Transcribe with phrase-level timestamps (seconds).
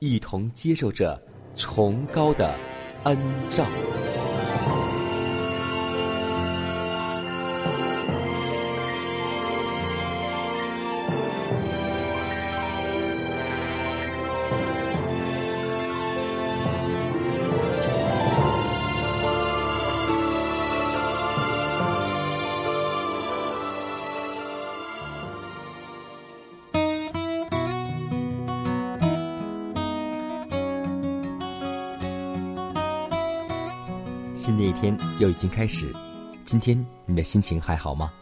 [0.00, 1.22] 一同接受着
[1.54, 2.54] 崇高的
[3.04, 3.18] 恩
[3.50, 3.66] 照。
[35.18, 35.94] 又已经开始，
[36.44, 38.12] 今天你的心情还好吗？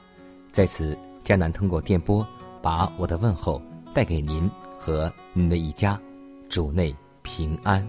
[0.50, 2.26] 在此，迦南通过电波
[2.60, 3.60] 把我的问候
[3.94, 6.00] 带给您和您的一家，
[6.48, 7.86] 主内平安。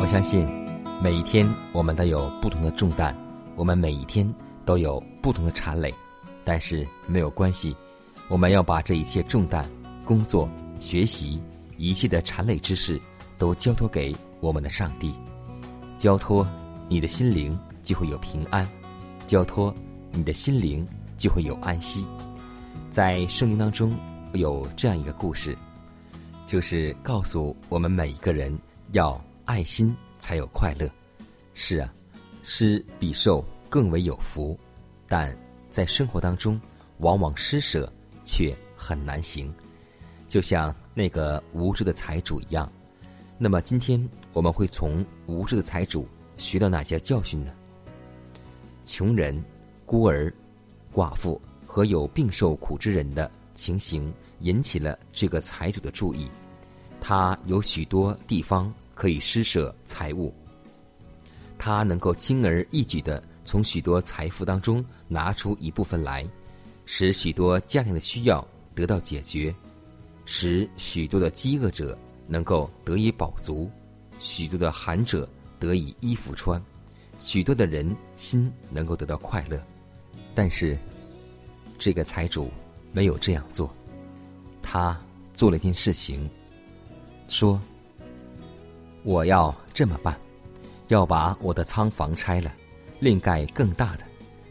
[0.00, 0.46] 我相信，
[1.02, 3.16] 每一天我们都有不同的重担，
[3.56, 4.32] 我们每一天
[4.64, 5.92] 都有不同的缠累，
[6.44, 7.74] 但是没有关系。
[8.28, 9.68] 我们要把这一切重担、
[10.04, 10.48] 工作、
[10.78, 11.40] 学习
[11.76, 13.00] 一切的缠累之事，
[13.38, 15.12] 都交托给我们的上帝。
[15.96, 16.46] 交托
[16.88, 18.66] 你的心灵，就会有平安；
[19.26, 19.74] 交托
[20.10, 20.86] 你的心灵，
[21.16, 22.04] 就会有安息。
[22.90, 23.94] 在圣经当中
[24.34, 25.56] 有这样一个故事，
[26.46, 28.56] 就是告诉我们每一个人
[28.92, 30.88] 要爱心才有快乐。
[31.54, 31.92] 是啊，
[32.42, 34.58] 施比受更为有福，
[35.08, 35.36] 但
[35.70, 36.60] 在生活当中，
[36.98, 37.92] 往往施舍。
[38.24, 39.52] 却很难行，
[40.32, 42.66] 就像那个无知的财主一样。
[43.36, 47.52] 那么，今天我们会从无知的财主学到哪些教训呢？
[48.82, 49.44] 穷人、
[49.84, 50.32] 孤儿、
[50.94, 54.10] 寡妇和有病受苦之人的情形
[54.40, 56.30] 引起了这个财主的注意。
[56.98, 60.32] 他有许多地方可以施舍财物，
[61.58, 66.26] 他能够轻而易举的从许多财富当中拿出一部分来。
[66.86, 68.42] 使许多家庭的需要
[68.74, 69.54] 得到解决，
[70.24, 73.70] 使许多的饥饿者能够得以饱足，
[74.18, 75.28] 许多的寒者
[75.58, 76.62] 得以衣服穿，
[77.18, 79.62] 许多的人心能够得到快乐。
[80.34, 80.78] 但是，
[81.78, 82.50] 这个财主
[82.92, 83.72] 没有这样做，
[84.62, 84.98] 他
[85.34, 86.28] 做了一件事情，
[87.28, 87.60] 说
[89.04, 90.18] ：“我要这么办，
[90.88, 92.52] 要把我的仓房拆了，
[93.00, 94.04] 另盖更大的，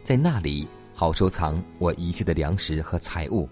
[0.03, 3.49] 在那里。”好收藏我一切的粮食和财物，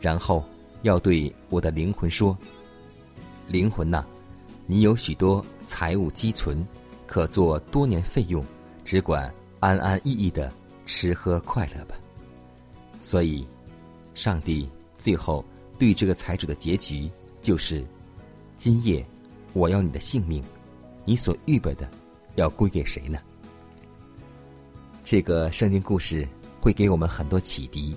[0.00, 0.44] 然后
[0.82, 2.36] 要对我的灵魂说
[3.48, 4.04] ：“灵魂呐，
[4.66, 6.64] 你有许多财物积存，
[7.06, 8.44] 可做多年费用，
[8.84, 10.52] 只管安安逸逸的
[10.86, 11.94] 吃喝快乐吧。”
[13.00, 13.46] 所以，
[14.14, 15.44] 上帝最后
[15.78, 17.10] 对这个财主的结局
[17.40, 17.84] 就是
[18.56, 19.04] ：“今夜
[19.52, 20.42] 我要你的性命，
[21.04, 21.88] 你所预备的
[22.34, 23.18] 要归给谁呢？”
[25.04, 26.28] 这个圣经故事。
[26.62, 27.92] 会给我们很多启迪。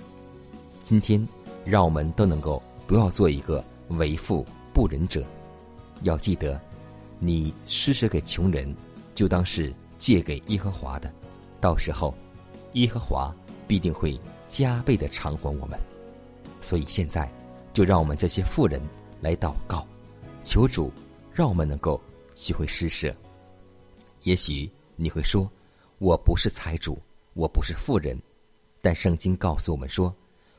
[0.82, 1.24] 今天，
[1.64, 5.24] 让我们都能够不要做一个为富不仁者。
[6.02, 6.60] 要记得，
[7.18, 8.74] 你施舍给穷人，
[9.14, 11.12] 就当是借给耶和华的。
[11.60, 12.14] 到时候，
[12.74, 13.34] 耶和华
[13.66, 14.18] 必定会
[14.48, 15.78] 加倍的偿还我们。
[16.60, 17.30] 所以现在，
[17.72, 18.80] 就让我们这些富人
[19.20, 19.86] 来祷告，
[20.44, 20.92] 求主
[21.32, 22.00] 让我们能够
[22.34, 23.14] 学会施舍。
[24.22, 25.50] 也许你会说
[25.98, 26.98] ：“我不是财主，
[27.34, 28.18] 我不是富人。”
[28.82, 30.14] 但圣经告诉我们说，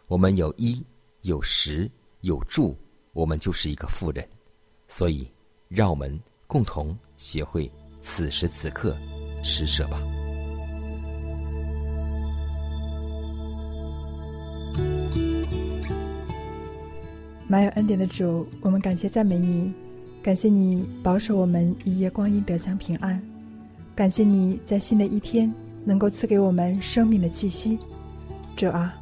[0.08, 0.84] 我们有衣、
[1.22, 1.90] 有食、
[2.22, 2.76] 有住，
[3.14, 4.28] 我们就是一个富人。
[4.88, 5.28] 所以，
[5.68, 7.70] 让我们共同学会
[8.00, 8.98] 此时此刻
[9.44, 10.00] 施舍吧。
[17.50, 19.74] 满有恩典的主，我们感谢赞美你，
[20.22, 23.22] 感谢你保守我们一夜光阴得享平安，
[23.96, 25.54] 感谢你在新的一天
[25.86, 27.80] 能够赐给我们生命的气息。
[28.58, 28.94] 主啊，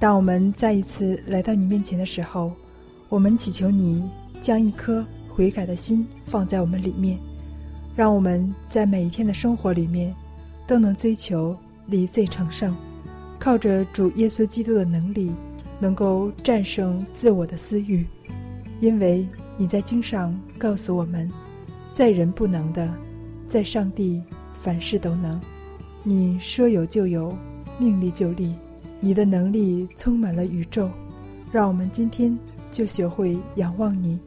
[0.00, 2.52] 当我们再一次来到你面前的时候，
[3.10, 4.02] 我们祈求你
[4.40, 7.18] 将一颗悔改的心放在我们里面，
[7.94, 10.14] 让我们在每一天的生活里面
[10.66, 11.54] 都能追求
[11.86, 12.74] 离罪成圣，
[13.38, 15.30] 靠着主耶稣基督的能力，
[15.78, 18.06] 能够战胜自我的私欲。
[18.80, 21.30] 因为你在经上告诉我们，
[21.92, 22.90] 在人不能的，
[23.46, 24.22] 在上帝
[24.54, 25.38] 凡事都能。
[26.02, 27.36] 你说有就有，
[27.78, 28.54] 命立就立。
[29.00, 30.90] 你的能力充满了宇宙，
[31.50, 32.38] 让我们今天
[32.70, 34.18] 就学会仰望你，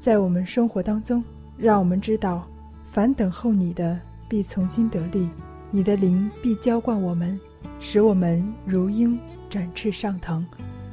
[0.00, 1.22] 在我们生活当中，
[1.56, 2.46] 让我们知道，
[2.90, 5.28] 凡等候你的必重新得力，
[5.70, 7.38] 你的灵必浇灌我们，
[7.78, 9.16] 使我们如鹰
[9.48, 10.44] 展翅上腾，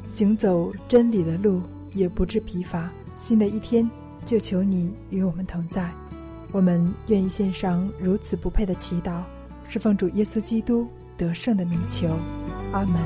[0.07, 1.61] 行走真理的路
[1.93, 2.89] 也不致疲乏。
[3.17, 3.89] 新的一天，
[4.25, 5.89] 就求你与我们同在，
[6.51, 9.23] 我们愿意献上如此不配的祈祷，
[9.67, 10.87] 是奉主耶稣基督
[11.17, 12.17] 得胜的名求。
[12.71, 13.01] 阿门。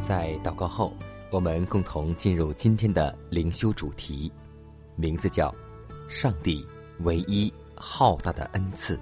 [0.00, 0.96] 在祷告后，
[1.32, 4.30] 我们共同进入今天的灵修主题，
[4.94, 5.52] 名字叫
[6.08, 6.64] “上帝
[7.00, 8.96] 唯一浩大的恩赐”。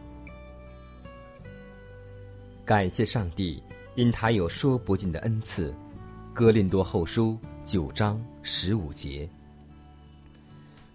[2.65, 3.63] 感谢上帝，
[3.97, 5.75] 因他有说不尽的恩赐。
[6.35, 9.29] 哥林多后书九章十五节。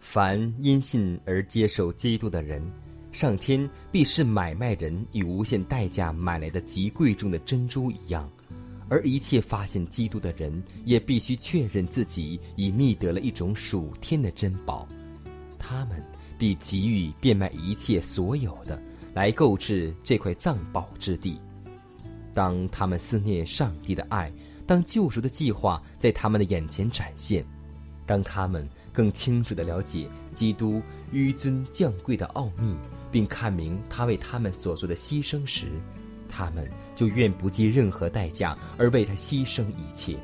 [0.02, 2.62] 凡因信而接受基督的人，
[3.14, 8.28] 上天必是买卖人以无限代价买来的极贵重的珍珠一样；
[8.90, 14.86] 而一切发现基督的人，也必须确认自己已觅得了一种属天的珍宝。
[15.58, 16.04] 他们
[16.38, 18.78] 必急于变卖一切所有的，
[19.14, 21.40] 来购置这块藏宝之地。
[22.34, 24.32] 当他们思念上帝的爱，
[24.70, 27.44] 当救赎的计划在他们的眼前展现，
[28.06, 28.70] 当他们。
[28.92, 30.82] 更清楚地了解基督
[31.14, 32.76] 纡尊降贵的奥秘，
[33.10, 35.68] 并看明他为他们所做的牺牲时，
[36.28, 40.18] 他们就愿不计任何代价而为他牺牲一切。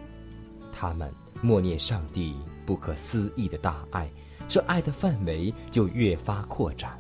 [0.73, 1.09] 他们
[1.41, 4.09] 默念上帝不可思议的大爱，
[4.45, 6.99] 这爱的范围就越发扩展，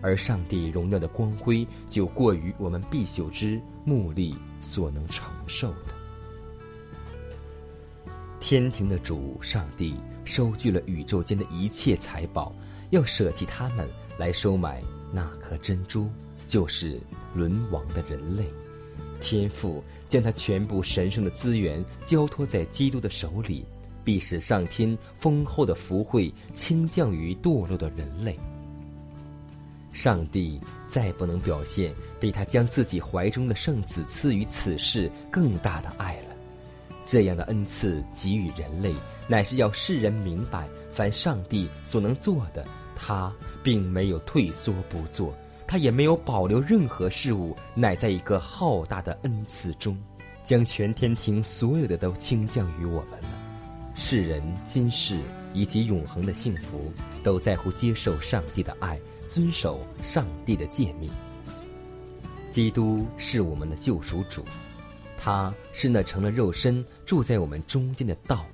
[0.00, 5.97] 而上帝荣耀的光辉就过于我们必朽之目力所能承受的。
[8.40, 9.94] 天庭的主上帝。
[10.24, 12.54] 收据了宇宙间的一切财宝，
[12.90, 13.88] 要舍弃他们
[14.18, 16.10] 来收买那颗珍珠，
[16.46, 17.00] 就是
[17.34, 18.44] 沦亡的人类。
[19.22, 23.64] 天父将他全部神圣的资源交托在基督的手里，
[24.04, 28.38] 必使上天丰厚的福惠倾降于堕落的人类。
[29.94, 36.27] 上帝再不能表现比他将自己怀中的圣子赐予此世更大的爱了。
[37.08, 38.94] 这样的恩赐给予人类。
[39.26, 42.64] 乃是要世人明白，凡上帝所能做的，
[42.94, 43.32] 他
[43.62, 45.34] 并没有退缩不做，
[45.66, 49.98] 他也没有保留任何事物，乃在一个浩大的恩赐中，
[50.44, 53.28] 将全天庭所有的都倾降于我们了。
[53.94, 55.18] 世人今世
[55.52, 56.92] 以及永恒的幸福，
[57.24, 61.10] 都在乎接受上帝的爱，遵守上帝的诫命。
[62.50, 64.44] 基督是我们的救赎主，
[65.20, 68.46] 他是那成了肉身住在我们中间的道。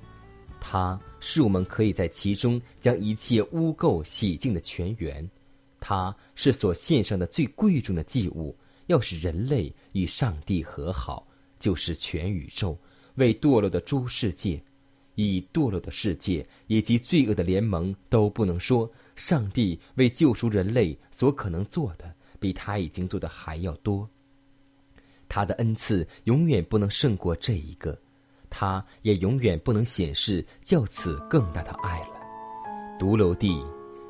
[0.59, 5.29] 他是我们可以在其中将一切污垢洗净的泉源，
[5.79, 8.57] 他是所献上的最贵重的祭物。
[8.87, 12.77] 要使人类与上帝和好，就是全宇宙
[13.15, 14.61] 为堕落的诸世界，
[15.15, 24.07] 以堕落的世界以及罪恶的联盟都不能说，上帝为救赎人类所可能做的，比他已经做的还要多。
[25.27, 27.97] 他的恩赐永远不能胜过这一个。
[28.49, 32.15] 他也永远不能显示较此更大的爱了。
[32.97, 33.61] 独楼地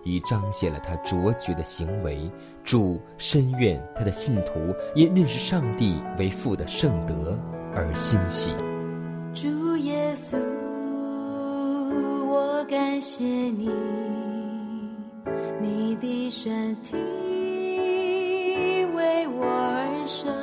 [0.03, 2.29] 已彰显了他卓绝的行为。
[2.63, 7.37] 主深愿他的信徒因认识上帝为父的圣德
[7.75, 8.55] 而欣喜。
[9.33, 10.35] 主耶稣，
[12.27, 13.69] 我感谢你，
[15.61, 16.95] 你的身体
[18.95, 20.33] 为我而生，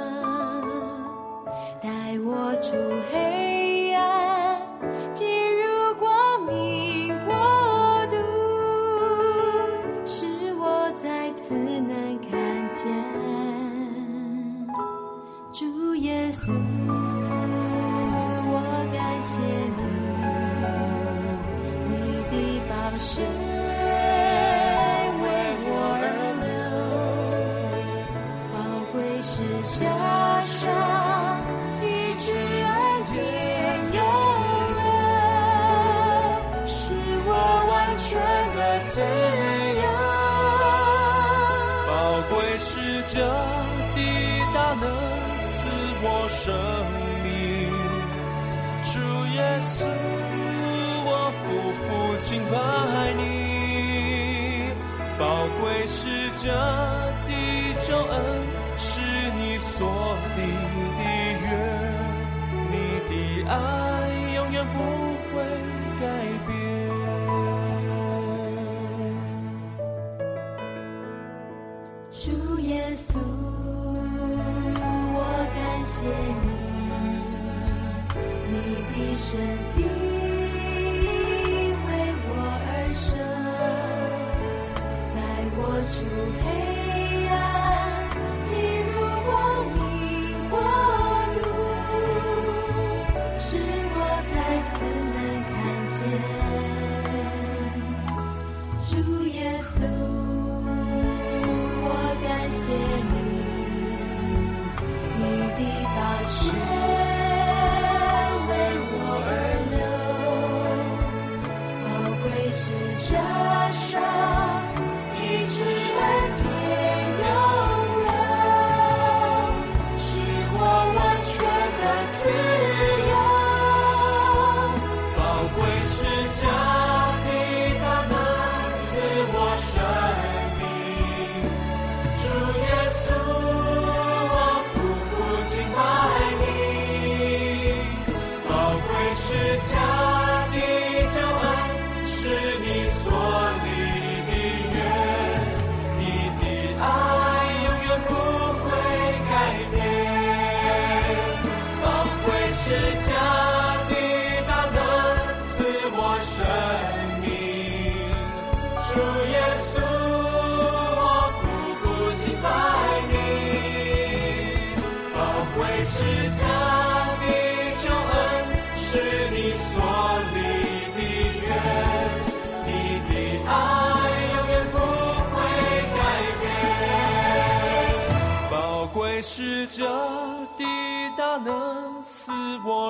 [1.82, 1.88] 带
[2.24, 2.76] 我出
[3.10, 4.56] 黑暗
[5.12, 5.26] 进
[5.60, 7.34] 入光明国
[8.06, 8.16] 度
[10.04, 10.24] 使
[10.54, 12.38] 我再次能看
[12.72, 12.86] 见
[15.52, 16.52] 主耶稣
[18.46, 18.60] 我
[18.92, 19.42] 感谢
[19.76, 19.82] 你
[21.88, 21.92] 你
[22.30, 22.32] 的
[22.68, 23.22] 宝血
[25.20, 25.24] 为
[25.66, 25.70] 我
[26.00, 26.04] 而
[26.44, 26.46] 流
[28.52, 28.56] 宝
[28.92, 30.21] 贵是想
[52.32, 53.20] 敬拜你。
[55.18, 56.48] 宝贵是这
[57.28, 57.30] 地
[57.86, 58.16] 救恩，
[58.78, 59.02] 是
[59.36, 60.40] 你所立
[60.96, 61.00] 的
[61.42, 61.46] 约，
[62.70, 62.74] 你
[63.06, 63.12] 的
[63.50, 63.52] 爱
[64.34, 64.78] 永远不
[65.28, 65.34] 会
[66.00, 66.02] 改
[66.46, 66.50] 变。
[72.12, 72.24] 主
[72.60, 73.18] 耶稣，
[75.14, 75.18] 我
[75.54, 75.94] 感谢
[76.40, 76.46] 你，
[78.48, 78.52] 你
[78.88, 79.28] 的身
[79.74, 79.76] 体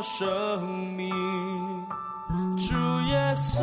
[0.03, 0.61] 生
[0.97, 1.09] 命，
[2.57, 3.63] 主耶稣，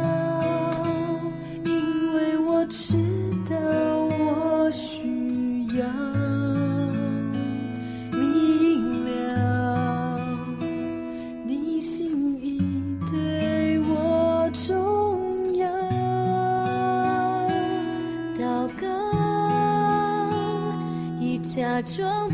[21.81, 22.29] 假装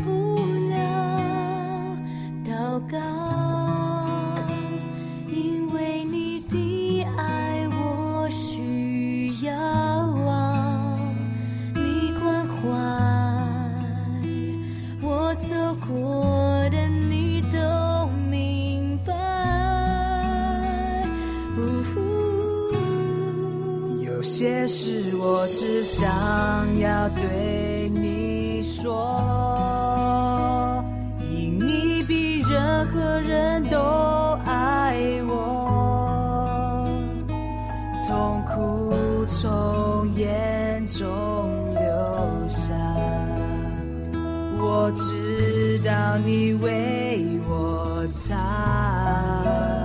[46.24, 48.34] 你为我擦。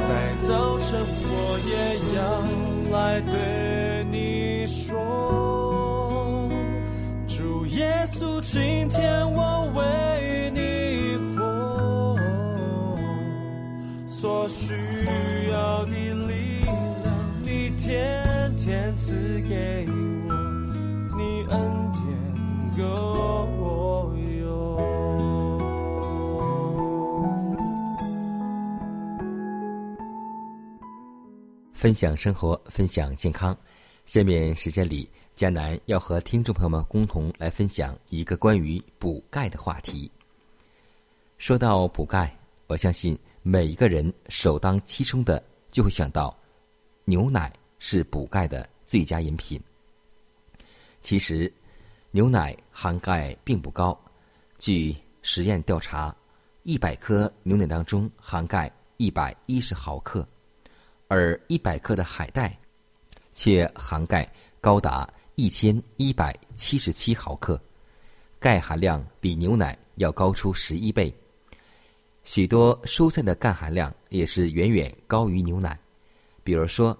[0.01, 1.73] 在早晨，我也
[2.17, 2.21] 要
[2.97, 6.49] 来对你说，
[7.27, 9.52] 主耶稣，今天我
[31.83, 33.53] 分享生活，分享健康。
[34.05, 40.09] 下面时间里，迦南要和听众朋友们共同来分享一个关于补钙的话题。
[41.37, 42.33] 说到补钙，
[42.67, 46.33] 我相信每一个人首当其冲的就会想到，
[47.03, 49.61] 牛奶是补钙的最佳饮品。
[51.01, 51.53] 其实，
[52.11, 53.99] 牛奶含钙并不高。
[54.57, 56.15] 据实验调查，
[56.63, 60.25] 一百克牛奶当中含钙一百一十毫克。
[61.13, 62.57] 而一百克的海带，
[63.35, 64.27] 却含钙
[64.59, 67.61] 高达一千一百七十七毫克，
[68.39, 71.13] 钙含量比牛奶要高出十一倍。
[72.23, 75.77] 许多蔬菜的钙含量也是远远高于牛奶，
[76.43, 76.97] 比如说，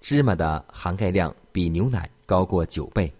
[0.00, 3.12] 芝麻的含钙量比牛奶高过九倍，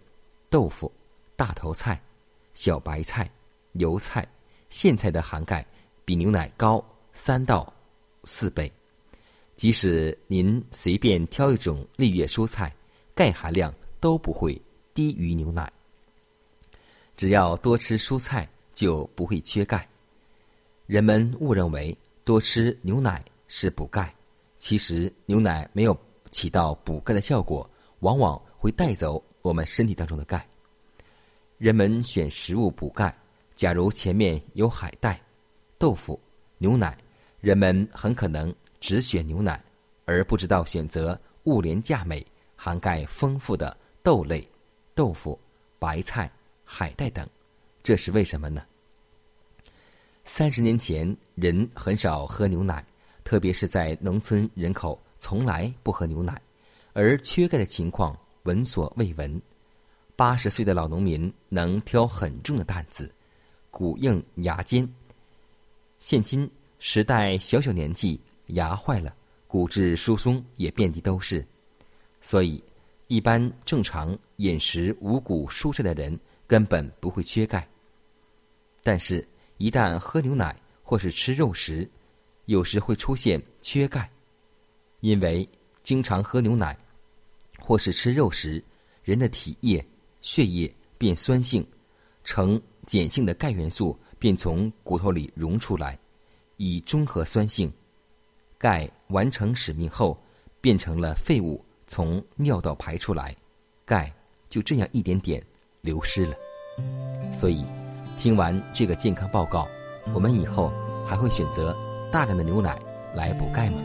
[0.49, 0.93] 豆腐、
[1.35, 2.00] 大头菜、
[2.55, 3.29] 小白菜、
[3.73, 4.25] 油菜、
[4.71, 5.67] 苋菜的含钙
[6.05, 7.75] 比牛奶高三到
[8.23, 8.73] 四倍。
[9.57, 12.71] 即使您随便挑一种绿叶蔬菜，
[13.14, 14.61] 钙含量都不会
[14.92, 15.73] 低于牛奶。
[17.16, 19.88] 只要多吃蔬菜，就不会缺钙。
[20.87, 24.14] 人们误认为多吃牛奶是补钙，
[24.59, 25.99] 其实牛奶没有
[26.31, 27.69] 起到补钙的效果，
[28.01, 30.47] 往往会带走我们身体当中的钙。
[31.57, 33.16] 人们选食物补钙，
[33.55, 35.19] 假如前面有海带、
[35.79, 36.21] 豆腐、
[36.59, 36.95] 牛奶，
[37.40, 38.55] 人们很可能。
[38.87, 39.61] 只选牛奶，
[40.05, 44.49] 而不知道选择物廉价美、含钙丰富的豆类、
[44.94, 45.37] 豆腐、
[45.77, 46.31] 白菜、
[46.64, 47.29] 海带等，
[47.83, 48.62] 这是为什么呢？
[50.22, 52.87] 三十年前，人很少喝牛奶，
[53.25, 56.40] 特别是在农村，人口从来不喝牛奶，
[56.92, 59.42] 而缺钙的情况闻所未闻。
[60.14, 63.12] 八十岁的老农民能挑很重的担子，
[63.68, 64.88] 骨硬牙尖。
[65.99, 68.20] 现今时代小小年纪。
[68.48, 69.14] 牙坏了，
[69.46, 71.46] 骨质疏松也遍地都是，
[72.20, 72.62] 所以
[73.09, 77.68] 一般正常饮食五谷蔬菜的人根本不会缺钙。
[78.82, 79.26] 但是，
[79.59, 81.88] 一旦喝牛奶或是吃肉食，
[82.44, 84.09] 有时会出现缺钙，
[85.00, 85.48] 因为
[85.82, 86.76] 经常喝牛奶
[87.59, 88.62] 或是吃肉食，
[89.02, 89.85] 人的体液、
[90.20, 91.66] 血液变酸性，
[92.22, 95.98] 呈碱性的钙元素便从骨头里溶出来，
[96.59, 97.72] 以中和酸性。
[98.59, 100.19] 钙完成使命后，
[100.61, 103.37] 变成了废物，从尿道排出来，
[103.85, 104.12] 钙
[104.49, 105.42] 就这样一点点
[105.83, 106.35] 流失了。
[107.33, 107.64] 所以，
[108.19, 109.69] 听完这个健康报告，
[110.14, 110.73] 我们以后
[111.07, 111.77] 还会选择
[112.11, 112.79] 大量的牛奶
[113.14, 113.79] 来补钙吗？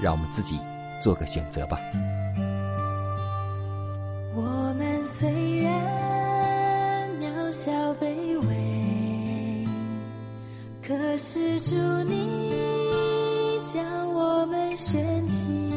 [0.00, 0.58] 让我们自己
[1.02, 1.78] 做个选择吧。
[4.36, 9.66] 我们虽然渺小卑微，
[10.80, 12.67] 可是祝你。
[13.70, 15.67] 将我们掀起，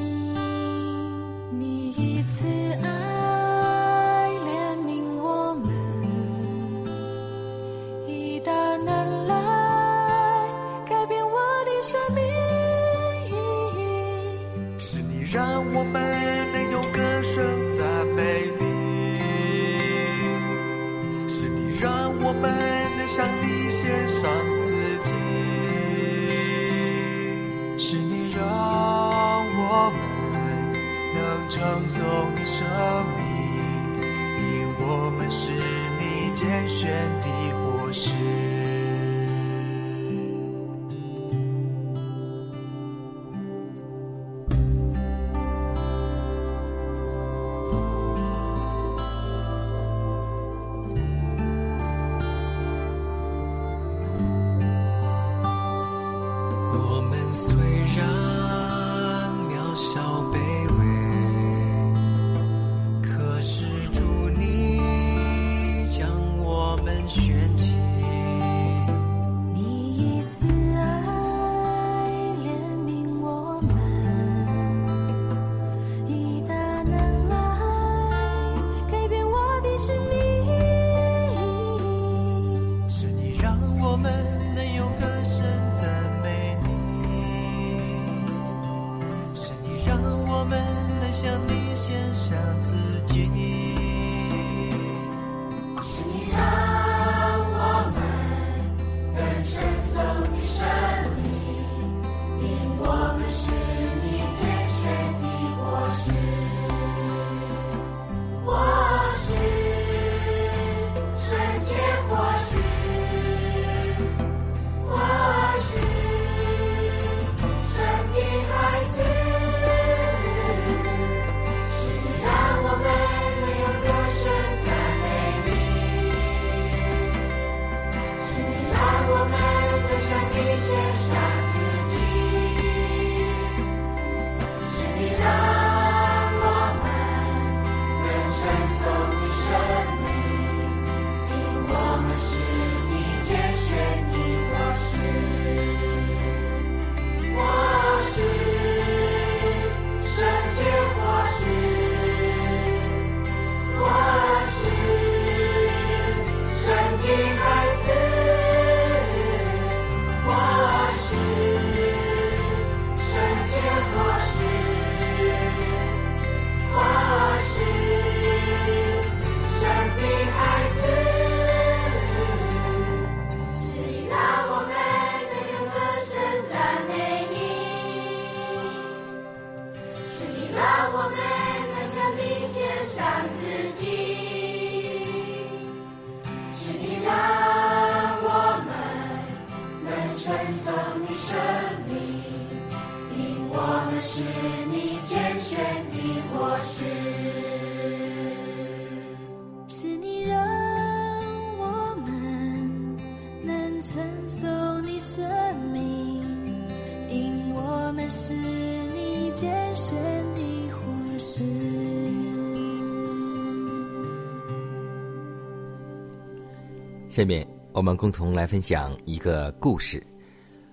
[217.12, 220.02] 下面我们共同来分享一个故事，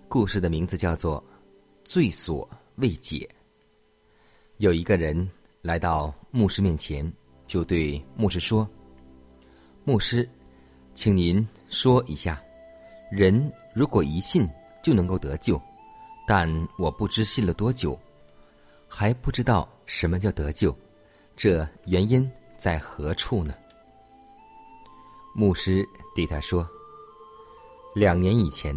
[0.06, 1.20] 故事的名字叫做
[1.82, 3.28] 《罪所未解》。
[4.58, 5.28] 有一个人
[5.62, 7.12] 来到牧师面前，
[7.48, 8.68] 就对牧师说
[9.82, 10.30] ：“牧师，
[10.94, 12.40] 请您说一下，
[13.10, 14.48] 人如果一信
[14.80, 15.60] 就能够得救，
[16.24, 16.48] 但
[16.78, 17.98] 我不知信了多久，
[18.86, 20.72] 还不知道什么叫得救，
[21.34, 23.52] 这原因在何处呢？”
[25.34, 25.86] 牧师
[26.18, 26.68] 对他说
[27.94, 28.76] ：“两年以前，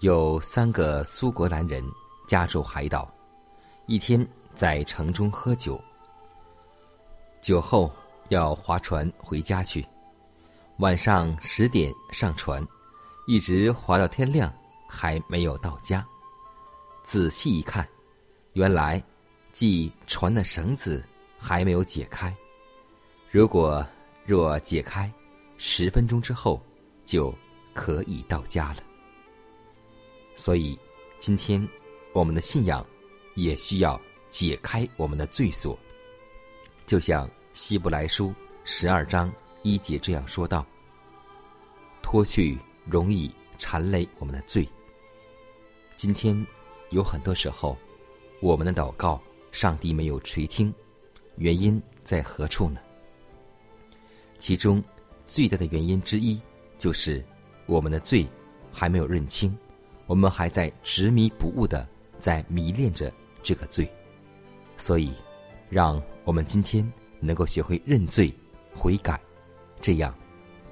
[0.00, 1.84] 有三个苏格兰人
[2.26, 3.06] 家住海岛，
[3.86, 5.78] 一天在城中喝酒，
[7.42, 7.92] 酒后
[8.30, 9.86] 要划船回家去。
[10.78, 12.66] 晚上十点上船，
[13.26, 14.50] 一直划到天亮，
[14.88, 16.02] 还没有到家。
[17.02, 17.86] 仔细一看，
[18.54, 19.04] 原来
[19.52, 21.04] 系船的绳子
[21.38, 22.34] 还没有解开。
[23.30, 23.86] 如果
[24.24, 25.12] 若解开，
[25.56, 26.62] 十分钟之后
[27.04, 27.34] 就
[27.72, 28.82] 可以到家了。
[30.34, 30.78] 所以，
[31.18, 31.66] 今天
[32.12, 32.84] 我们的信仰
[33.34, 35.78] 也需要解开我们的罪锁，
[36.86, 40.66] 就像希伯来书十二章一节这样说道
[42.02, 44.68] ：“脱去容易缠累我们的罪。”
[45.96, 46.44] 今天
[46.90, 47.76] 有很多时候，
[48.40, 50.74] 我们的祷告上帝没有垂听，
[51.36, 52.80] 原因在何处呢？
[54.38, 54.82] 其中
[55.26, 56.40] 最大的原因之一
[56.76, 57.24] 就是
[57.66, 58.26] 我们的罪
[58.70, 59.56] 还没有认清，
[60.06, 61.86] 我们还在执迷不悟的
[62.18, 63.90] 在迷恋着这个罪。
[64.76, 65.12] 所以，
[65.70, 68.32] 让我们今天能够学会认罪、
[68.74, 69.20] 悔改，
[69.80, 70.14] 这样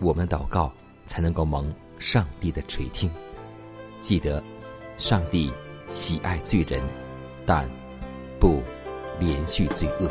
[0.00, 0.72] 我们的祷告
[1.06, 3.10] 才能够蒙上帝的垂听。
[4.00, 4.42] 记得，
[4.98, 5.52] 上帝
[5.88, 6.82] 喜爱罪人，
[7.46, 7.68] 但
[8.40, 8.60] 不
[9.20, 10.10] 连续罪恶。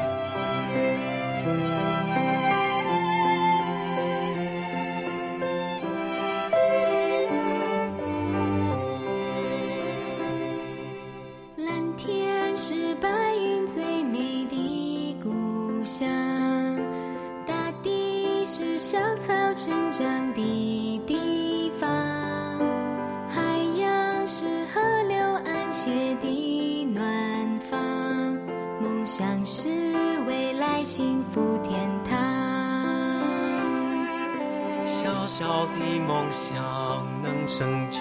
[36.07, 37.99] 梦想能成就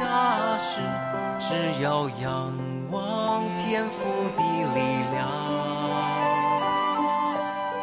[0.00, 0.80] 大事，
[1.38, 2.52] 只要仰
[2.90, 3.98] 望天赋
[4.36, 4.42] 的
[4.74, 4.80] 力
[5.12, 5.18] 量。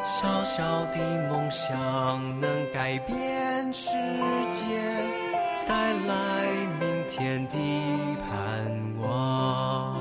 [0.06, 0.98] 小小的
[1.30, 3.92] 梦想能改变世
[4.50, 4.64] 界，
[5.68, 6.48] 带来
[6.80, 7.58] 明天的
[8.20, 8.30] 盼
[9.02, 9.97] 望。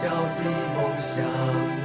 [0.00, 1.79] 小小的梦想。